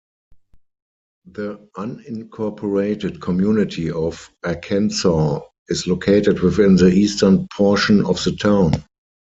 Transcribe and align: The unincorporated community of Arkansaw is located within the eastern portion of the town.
The 1.31 1.57
unincorporated 1.77 3.21
community 3.21 3.91
of 3.91 4.31
Arkansaw 4.43 5.43
is 5.69 5.85
located 5.85 6.39
within 6.39 6.75
the 6.75 6.87
eastern 6.91 7.47
portion 7.55 8.03
of 8.07 8.23
the 8.23 8.35
town. 8.35 8.83